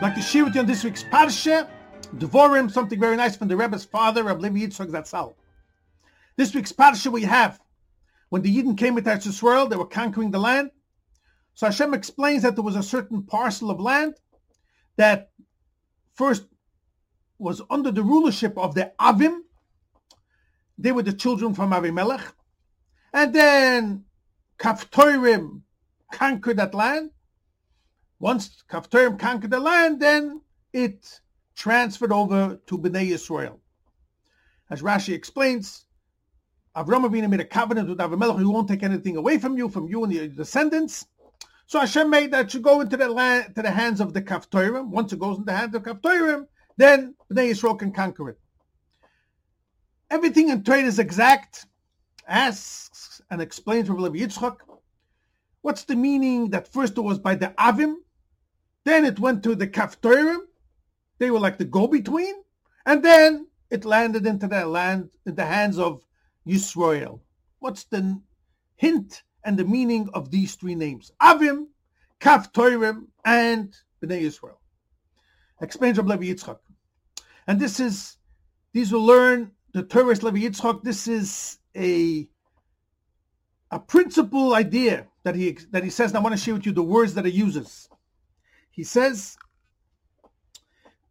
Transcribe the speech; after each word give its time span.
I'd 0.00 0.04
like 0.04 0.14
to 0.14 0.22
share 0.22 0.46
with 0.46 0.54
you 0.54 0.62
on 0.62 0.66
this 0.66 0.82
week's 0.82 1.04
Parsha, 1.04 1.68
Devorim, 2.16 2.70
something 2.70 2.98
very 2.98 3.18
nice 3.18 3.36
from 3.36 3.48
the 3.48 3.54
Rebbe's 3.54 3.84
father, 3.84 4.24
Rabbi 4.24 4.48
Levi 4.48 4.60
Yitzchak 4.60 4.90
Zatzal. 4.90 5.34
This 6.36 6.54
week's 6.54 6.72
Parsha 6.72 7.12
we 7.12 7.24
have, 7.24 7.60
when 8.30 8.40
the 8.40 8.56
Yidden 8.56 8.78
came 8.78 8.96
into 8.96 9.10
Eretz 9.10 9.26
Yisrael, 9.26 9.68
they 9.68 9.76
were 9.76 9.84
conquering 9.84 10.30
the 10.30 10.38
land. 10.38 10.70
So 11.52 11.66
Hashem 11.66 11.92
explains 11.92 12.44
that 12.44 12.56
there 12.56 12.64
was 12.64 12.76
a 12.76 12.82
certain 12.82 13.24
parcel 13.24 13.70
of 13.70 13.78
land 13.78 14.14
that 14.96 15.32
first 16.14 16.46
was 17.38 17.60
under 17.68 17.90
the 17.90 18.02
rulership 18.02 18.56
of 18.56 18.74
the 18.74 18.92
Avim. 18.98 19.40
They 20.78 20.92
were 20.92 21.02
the 21.02 21.12
children 21.12 21.52
from 21.52 21.72
Avimelech. 21.72 22.22
And 23.12 23.34
then 23.34 24.04
Kaftorim 24.58 25.60
conquered 26.10 26.56
that 26.56 26.72
land. 26.72 27.10
Once 28.20 28.62
Kaftorim 28.70 29.18
conquered 29.18 29.50
the 29.50 29.58
land, 29.58 29.98
then 29.98 30.42
it 30.74 31.20
transferred 31.56 32.12
over 32.12 32.60
to 32.66 32.78
Bnei 32.78 33.08
Yisrael. 33.08 33.58
As 34.68 34.82
Rashi 34.82 35.14
explains, 35.14 35.86
Avram 36.76 37.08
Avinu 37.08 37.28
made 37.30 37.40
a 37.40 37.44
covenant 37.44 37.88
with 37.88 37.98
Avimelech, 37.98 38.38
he 38.38 38.44
won't 38.44 38.68
take 38.68 38.82
anything 38.82 39.16
away 39.16 39.38
from 39.38 39.56
you, 39.56 39.70
from 39.70 39.88
you 39.88 40.04
and 40.04 40.12
your 40.12 40.28
descendants. 40.28 41.06
So 41.66 41.80
Hashem 41.80 42.10
made 42.10 42.30
that 42.32 42.50
should 42.50 42.62
go 42.62 42.82
into 42.82 42.96
the 42.98 43.08
land, 43.08 43.54
to 43.56 43.62
the 43.62 43.70
hands 43.70 44.00
of 44.00 44.12
the 44.12 44.20
Kaftorim. 44.20 44.88
Once 44.88 45.12
it 45.12 45.18
goes 45.18 45.38
into 45.38 45.46
the 45.46 45.56
hands 45.56 45.74
of 45.74 45.82
Kaftorim, 45.82 46.46
then 46.76 47.14
Bnei 47.32 47.50
Yisrael 47.50 47.78
can 47.78 47.90
conquer 47.90 48.28
it. 48.28 48.38
Everything 50.10 50.50
in 50.50 50.62
trade 50.62 50.84
is 50.84 50.98
exact, 50.98 51.66
asks 52.28 53.22
and 53.30 53.40
explains 53.40 53.86
from 53.86 53.98
Levi 53.98 54.18
Yitzchak. 54.18 54.56
What's 55.62 55.84
the 55.84 55.96
meaning 55.96 56.50
that 56.50 56.72
first 56.72 56.98
it 56.98 57.00
was 57.00 57.18
by 57.18 57.34
the 57.34 57.48
Avim, 57.58 57.94
then 58.84 59.04
it 59.04 59.18
went 59.18 59.42
to 59.44 59.54
the 59.54 59.66
Kaftorim. 59.66 60.40
They 61.18 61.30
were 61.30 61.40
like 61.40 61.58
the 61.58 61.64
go-between. 61.64 62.34
And 62.86 63.02
then 63.02 63.46
it 63.70 63.84
landed 63.84 64.26
into 64.26 64.46
the 64.46 64.66
land, 64.66 65.10
in 65.26 65.34
the 65.34 65.44
hands 65.44 65.78
of 65.78 66.02
Yisrael. 66.46 67.20
What's 67.58 67.84
the 67.84 68.20
hint 68.76 69.22
and 69.44 69.58
the 69.58 69.64
meaning 69.64 70.08
of 70.14 70.30
these 70.30 70.54
three 70.54 70.74
names? 70.74 71.12
Avim, 71.20 71.66
Kaftorim, 72.20 73.06
and 73.24 73.76
Bnei 74.02 74.22
Yisrael. 74.22 74.56
Explains 75.60 75.98
Rabbi 75.98 76.16
Levi 76.16 76.32
Yitzchak. 76.32 76.58
And 77.46 77.60
this 77.60 77.80
is, 77.80 78.16
these 78.72 78.92
will 78.92 79.04
learn 79.04 79.52
the 79.72 79.82
Torah 79.82 80.14
Levi 80.14 80.48
Yitzchak. 80.48 80.82
This 80.82 81.06
is 81.06 81.58
a 81.76 82.28
a 83.70 83.78
principal 83.78 84.54
idea 84.54 85.06
that 85.22 85.34
he 85.36 85.56
that 85.70 85.84
he 85.84 85.90
says. 85.90 86.10
And 86.10 86.18
I 86.18 86.20
want 86.22 86.34
to 86.34 86.40
share 86.40 86.54
with 86.54 86.66
you 86.66 86.72
the 86.72 86.82
words 86.82 87.14
that 87.14 87.24
he 87.24 87.30
uses. 87.30 87.88
He 88.80 88.84
says, 88.84 89.36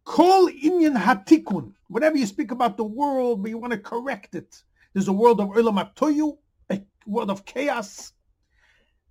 Kol 0.04 0.48
inyan 0.48 1.00
hatikun. 1.00 1.72
Whenever 1.86 2.18
you 2.18 2.26
speak 2.26 2.50
about 2.50 2.76
the 2.76 2.82
world, 2.82 3.42
but 3.42 3.50
you 3.50 3.58
want 3.58 3.72
to 3.72 3.78
correct 3.78 4.34
it, 4.34 4.60
there's 4.92 5.06
a 5.06 5.12
world 5.12 5.40
of 5.40 5.50
olam 5.50 5.78
atoyu, 5.78 6.36
a 6.68 6.82
world 7.06 7.30
of 7.30 7.44
chaos, 7.44 8.12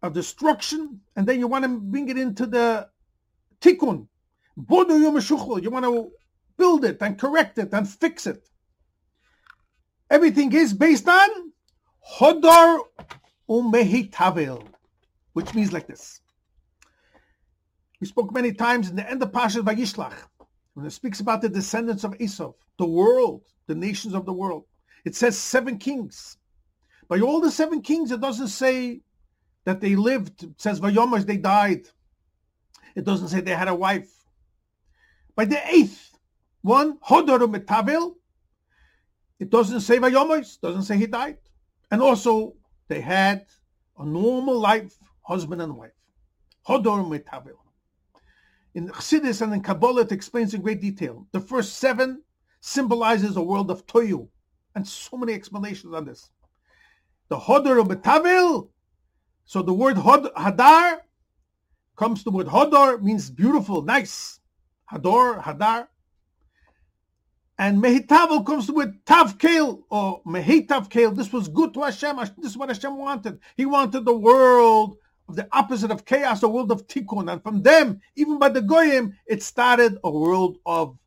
of 0.03 0.11
destruction, 0.11 0.99
and 1.16 1.25
then 1.25 1.39
you 1.39 1.47
want 1.47 1.63
to 1.63 1.69
bring 1.69 2.09
it 2.09 2.17
into 2.17 2.45
the 2.45 2.89
tikkun. 3.61 4.09
You 4.57 5.69
want 5.71 5.85
to 5.85 6.11
build 6.57 6.83
it 6.83 6.97
and 6.99 7.17
correct 7.17 7.59
it 7.59 7.69
and 7.71 7.88
fix 7.88 8.27
it. 8.27 8.49
Everything 10.09 10.51
is 10.51 10.73
based 10.73 11.07
on 11.07 11.29
hodar 12.17 12.79
umehitavel, 13.49 14.67
which 15.31 15.55
means 15.55 15.71
like 15.71 15.88
this. 15.88 16.19
We 18.00 18.08
spoke 18.08 18.33
many 18.33 18.53
times 18.53 18.89
in 18.89 18.95
the 18.95 19.09
end 19.09 19.22
of 19.22 19.31
Pashat 19.31 19.64
Vayishlach, 19.64 20.14
when 20.73 20.86
it 20.86 20.92
speaks 20.92 21.19
about 21.19 21.42
the 21.42 21.50
descendants 21.50 22.06
of 22.06 22.16
Esau, 22.19 22.53
the 22.78 22.85
world, 22.85 23.44
the 23.68 23.75
nations 23.75 24.13
of 24.13 24.25
the 24.25 24.31
world. 24.31 24.63
It 25.03 25.16
says 25.16 25.38
seven 25.38 25.78
kings. 25.78 26.38
By 27.09 27.19
all 27.19 27.41
the 27.41 27.51
seven 27.51 27.81
kings, 27.81 28.12
it 28.12 28.22
doesn't 28.22 28.47
say 28.47 29.01
that 29.66 29.81
they 29.81 29.96
lived. 29.96 30.44
It 30.44 30.62
says 30.62 30.79
Vayomash, 30.79 31.25
they 31.25 31.38
died. 31.38 31.88
It 32.96 33.03
doesn't 33.03 33.28
say 33.29 33.41
they 33.41 33.56
had 33.56 33.68
a 33.68 33.75
wife. 33.75 34.12
By 35.35 35.46
the 35.46 35.62
eighth 35.73 36.18
one, 36.62 37.00
Hodor 37.00 37.53
Metavel, 37.53 38.16
it 39.40 39.50
doesn't 39.50 39.81
say 39.81 40.00
Vayomash, 40.00 40.59
doesn't 40.62 40.84
say 40.84 40.97
he 40.97 41.07
died. 41.07 41.38
And 41.91 42.02
also, 42.02 42.53
they 42.88 43.02
had 43.02 43.46
a 43.97 44.06
normal 44.06 44.57
life, 44.57 44.96
husband 45.22 45.62
and 45.62 45.75
wife. 45.75 45.91
Hodor 46.68 47.06
Metavel 47.06 47.57
in 48.75 48.88
Chassidus 48.90 49.41
and 49.41 49.53
in 49.53 49.62
Kabbalah, 49.62 50.02
it 50.02 50.12
explains 50.12 50.53
in 50.53 50.62
great 50.62 50.81
detail. 50.81 51.28
The 51.31 51.40
first 51.40 51.78
seven 51.78 52.24
symbolizes 52.62 53.35
a 53.35 53.41
world 53.41 53.72
of 53.72 53.85
toyu, 53.85 54.28
and 54.75 54.88
so 54.88 55.18
many 55.18 55.34
explanations 55.34 55.94
on 55.94 56.06
this. 56.06 56.30
The 57.29 57.38
hodor 57.38 57.79
of 57.79 57.88
betavil, 57.88 58.69
so 59.46 59.62
the 59.62 59.74
word 59.74 59.97
hod, 59.97 60.34
hadar 60.35 61.00
comes 61.96 62.24
the 62.24 62.31
word 62.31 62.47
hodor, 62.47 63.02
means 63.02 63.29
beautiful, 63.29 63.81
nice. 63.81 64.40
Hador, 64.91 65.41
hadar. 65.41 65.88
And 67.58 67.84
mehitavel 67.84 68.46
comes 68.46 68.68
the 68.68 68.74
word 68.74 69.03
tavkel, 69.06 69.84
or 69.90 70.22
mehitavkel. 70.24 71.16
This 71.16 71.34
was 71.34 71.47
good 71.47 71.74
to 71.74 71.81
Hashem. 71.81 72.18
This 72.38 72.52
is 72.52 72.58
what 72.58 72.69
Hashem 72.69 72.97
wanted. 72.97 73.40
He 73.58 73.66
wanted 73.66 74.06
the 74.06 74.18
world 74.18 74.97
of 75.29 75.35
the 75.35 75.47
opposite 75.51 75.91
of 75.91 76.06
chaos, 76.06 76.44
a 76.44 76.50
world 76.50 76.72
of 76.72 76.88
tikkun. 76.88 77.31
And 77.31 77.41
from 77.41 77.62
them, 77.62 78.01
even 78.16 78.40
by 78.40 78.50
the 78.50 78.62
goyim, 78.62 79.13
it 79.28 79.44
started 79.44 79.97
a 80.03 80.09
world 80.09 80.57
of 80.66 80.97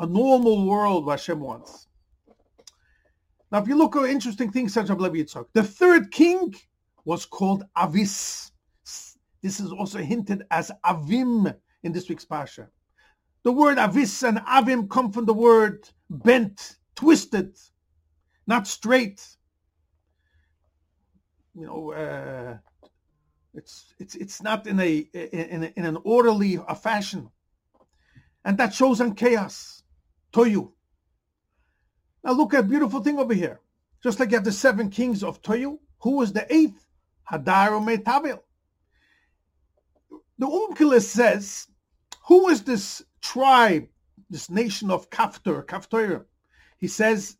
a 0.00 0.06
normal 0.06 0.66
world 0.66 1.08
Hashem 1.08 1.38
wants. 1.38 1.86
Now, 3.52 3.58
if 3.58 3.68
you 3.68 3.76
look 3.76 3.94
at 3.94 4.06
interesting 4.06 4.50
things 4.50 4.74
such 4.74 4.90
as 4.90 4.96
Levi 4.98 5.18
Yitzchak, 5.18 5.46
the 5.52 5.62
third 5.62 6.10
king 6.10 6.54
was 7.04 7.26
called 7.26 7.64
Avis. 7.78 8.50
This 9.42 9.60
is 9.60 9.70
also 9.70 9.98
hinted 9.98 10.44
as 10.50 10.72
Avim 10.84 11.54
in 11.84 11.92
this 11.92 12.08
week's 12.08 12.24
Pasha. 12.24 12.68
The 13.44 13.52
word 13.52 13.78
Avis 13.78 14.24
and 14.24 14.38
Avim 14.38 14.90
come 14.90 15.12
from 15.12 15.26
the 15.26 15.34
word 15.34 15.88
bent, 16.10 16.78
twisted, 16.96 17.56
not 18.46 18.66
straight. 18.66 19.24
You 21.54 21.66
know, 21.66 21.92
uh, 21.92 22.56
it's 23.56 23.94
it's 23.98 24.14
it's 24.14 24.42
not 24.42 24.66
in 24.66 24.78
a 24.80 24.98
in, 25.12 25.72
in 25.76 25.84
an 25.84 25.98
orderly 26.04 26.58
a 26.68 26.74
fashion, 26.74 27.30
and 28.44 28.58
that 28.58 28.74
shows 28.74 29.00
on 29.00 29.14
chaos. 29.14 29.82
Toyu. 30.32 30.72
Now 32.22 32.32
look 32.32 32.54
at 32.54 32.60
a 32.60 32.68
beautiful 32.68 33.00
thing 33.00 33.18
over 33.18 33.34
here. 33.34 33.60
Just 34.02 34.20
like 34.20 34.30
you 34.30 34.36
have 34.36 34.44
the 34.44 34.52
seven 34.52 34.90
kings 34.90 35.22
of 35.22 35.40
Toyu, 35.42 35.78
who 36.00 36.16
was 36.16 36.32
the 36.32 36.52
eighth? 36.54 36.86
Hadar 37.30 37.80
Metabil. 37.82 38.38
The 40.38 40.46
Onkelos 40.46 41.02
says, 41.02 41.68
who 42.26 42.44
was 42.44 42.62
this 42.62 43.02
tribe, 43.20 43.88
this 44.28 44.50
nation 44.50 44.90
of 44.90 45.10
Kaftor, 45.10 45.64
Kaftorim? 45.64 46.24
He 46.78 46.88
says 46.88 47.36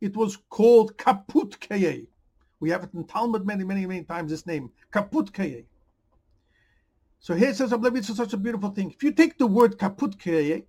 it 0.00 0.16
was 0.16 0.36
called 0.50 0.98
Kaput. 0.98 1.58
We 2.64 2.70
have 2.70 2.82
it 2.82 2.94
in 2.94 3.04
Talmud 3.04 3.46
many, 3.46 3.62
many, 3.62 3.84
many 3.84 4.04
times, 4.04 4.30
this 4.30 4.46
name, 4.46 4.70
Kaput 4.90 5.34
Kaye. 5.34 5.66
So 7.20 7.34
here 7.34 7.50
it 7.50 7.56
says, 7.56 7.74
I 7.74 7.76
believe 7.76 7.96
it's 7.96 8.16
such 8.16 8.32
a 8.32 8.38
beautiful 8.38 8.70
thing. 8.70 8.90
If 8.90 9.02
you 9.02 9.12
take 9.12 9.36
the 9.36 9.46
word 9.46 9.76
Kaput 9.76 10.18
Kaye, 10.18 10.64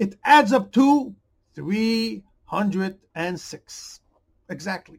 it 0.00 0.18
adds 0.24 0.52
up 0.52 0.72
to 0.72 1.14
306. 1.54 4.00
Exactly. 4.48 4.98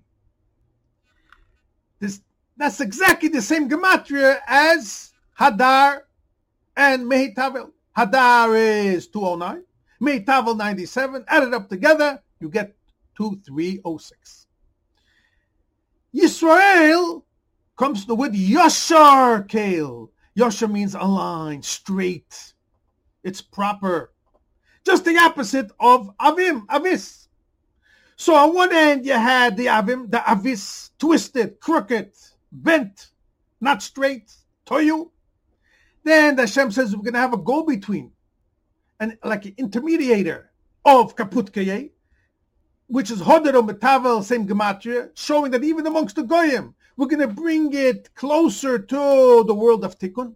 This, 1.99 2.21
that's 2.55 2.79
exactly 2.79 3.27
the 3.27 3.41
same 3.41 3.69
gematria 3.69 4.39
as 4.47 5.11
Hadar 5.37 6.03
and 6.77 7.11
Mehitavel. 7.11 7.71
Hadar 7.97 8.55
is 8.55 9.07
209, 9.07 9.65
Mehitavel 10.01 10.55
97. 10.55 11.25
Added 11.27 11.53
up 11.53 11.67
together, 11.67 12.23
you 12.39 12.47
get 12.47 12.73
2306. 13.17 14.44
Yisrael 16.15 17.23
comes 17.77 18.05
the 18.05 18.15
word 18.15 18.33
Yashar 18.33 19.47
Kale. 19.47 20.11
Yashar 20.37 20.71
means 20.71 20.95
aligned, 20.95 21.65
straight. 21.65 22.53
It's 23.23 23.41
proper. 23.41 24.13
Just 24.85 25.03
the 25.03 25.17
opposite 25.17 25.71
of 25.79 26.15
Avim, 26.17 26.63
Avis. 26.71 27.27
So 28.15 28.35
on 28.35 28.53
one 28.53 28.73
end 28.73 29.05
you 29.05 29.13
had 29.13 29.57
the 29.57 29.65
Avim, 29.65 30.09
the 30.09 30.23
Avis, 30.29 30.91
twisted, 30.99 31.59
crooked, 31.59 32.11
bent, 32.51 33.11
not 33.59 33.81
straight, 33.81 34.31
Toyu. 34.65 35.09
Then 36.03 36.35
the 36.35 36.43
Hashem 36.43 36.71
says 36.71 36.95
we're 36.95 37.03
going 37.03 37.15
to 37.15 37.19
have 37.19 37.33
a 37.33 37.37
go-between, 37.37 38.11
and 38.99 39.17
like 39.23 39.45
an 39.45 39.53
intermediator 39.53 40.45
of 40.85 41.15
Kaput 41.15 41.51
Kaputkeye, 41.51 41.89
which 42.87 43.09
is 43.09 43.21
Hodero 43.21 43.67
Metavel, 43.67 44.23
same 44.23 44.47
gematria, 44.47 45.09
showing 45.15 45.51
that 45.51 45.63
even 45.63 45.87
amongst 45.87 46.15
the 46.15 46.23
Goyim, 46.23 46.75
we're 46.97 47.07
going 47.07 47.27
to 47.27 47.33
bring 47.33 47.73
it 47.73 48.13
closer 48.15 48.77
to 48.79 49.43
the 49.45 49.55
world 49.55 49.83
of 49.83 49.97
Tikkun. 49.97 50.35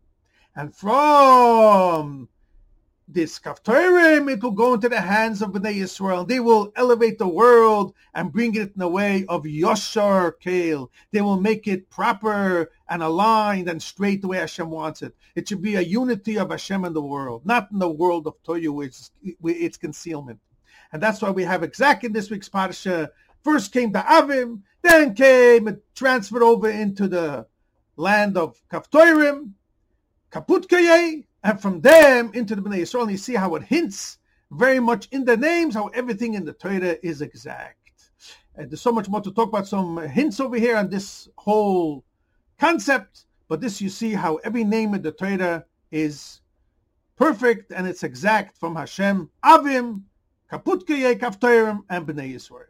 And 0.56 0.76
from 0.76 2.28
this 3.08 3.40
Kaftorim, 3.40 4.32
it 4.32 4.44
will 4.44 4.52
go 4.52 4.74
into 4.74 4.90
the 4.90 5.02
hands 5.02 5.42
of 5.42 5.52
Bnei 5.52 5.78
Yisrael. 5.78 6.28
They 6.28 6.40
will 6.40 6.72
elevate 6.76 7.18
the 7.18 7.28
world 7.28 7.94
and 8.14 8.32
bring 8.32 8.56
it 8.56 8.74
in 8.74 8.78
the 8.78 8.88
way 8.88 9.26
of 9.28 9.44
Yoshar 9.44 10.34
Kale. 10.40 10.92
They 11.12 11.22
will 11.22 11.40
make 11.40 11.68
it 11.68 11.90
proper 11.90 12.72
and 12.90 13.02
aligned 13.02 13.70
and 13.70 13.82
straight 13.82 14.22
the 14.22 14.28
way 14.28 14.38
Hashem 14.38 14.70
wants 14.70 15.02
it. 15.02 15.16
It 15.36 15.48
should 15.48 15.62
be 15.62 15.76
a 15.76 15.82
unity 15.82 16.38
of 16.38 16.52
Hashem 16.52 16.84
in 16.84 16.94
the 16.94 17.02
world, 17.02 17.46
not 17.46 17.72
in 17.72 17.80
the 17.80 17.90
world 17.90 18.28
of 18.28 18.42
Toyu, 18.44 18.74
which 18.74 18.96
is 18.96 19.12
its 19.44 19.78
concealment. 19.78 20.40
And 20.92 21.02
that's 21.02 21.22
why 21.22 21.30
we 21.30 21.44
have 21.44 21.64
exact 21.64 22.04
in 22.04 22.14
this 22.14 22.30
week's 22.30 22.50
Parsha. 22.50 23.10
First 23.44 23.72
came 23.72 23.92
the 23.92 24.00
Avim, 24.00 24.62
then 24.82 25.14
came 25.14 25.68
and 25.68 25.80
transferred 25.96 26.44
over 26.44 26.70
into 26.70 27.08
the 27.08 27.48
land 27.96 28.38
of 28.38 28.62
Kaftorim, 28.72 29.52
Kaputkaye, 30.32 31.26
and 31.44 31.62
from 31.62 31.82
them 31.82 32.32
into 32.34 32.56
the 32.56 32.62
Bnei 32.62 32.82
Yisrael, 32.82 33.04
and 33.04 33.12
you 33.12 33.18
see 33.18 33.36
how 33.36 33.56
it 33.56 33.64
hints 33.64 34.18
very 34.52 34.80
much 34.80 35.08
in 35.12 35.26
the 35.26 35.38
names, 35.38 35.76
how 35.76 35.88
everything 35.88 36.34
in 36.34 36.46
the 36.46 36.54
Torah 36.54 36.98
is 37.04 37.22
exact. 37.22 37.76
And 38.56 38.70
there's 38.70 38.82
so 38.82 38.92
much 38.92 39.08
more 39.08 39.22
to 39.22 39.32
talk 39.32 39.50
about, 39.50 39.68
some 39.68 39.98
hints 40.10 40.40
over 40.40 40.58
here 40.58 40.76
on 40.76 40.90
this 40.90 41.30
whole 41.38 42.04
concept, 42.60 43.26
but 43.48 43.62
this 43.62 43.80
you 43.80 43.90
see 43.90 44.14
how 44.14 44.36
every 44.38 44.64
name 44.64 44.94
in 44.94 45.02
the 45.02 45.12
Torah 45.12 45.66
is 45.92 46.42
perfect 47.16 47.72
and 47.72 47.88
it's 47.88 48.04
exact 48.04 48.58
from 48.58 48.76
Hashem, 48.76 49.30
Avim, 49.44 50.02
Kaput 50.52 50.88
Kaftorim, 51.20 51.84
and 51.90 52.08
Bnei 52.08 52.34
Yisrael. 52.34 52.69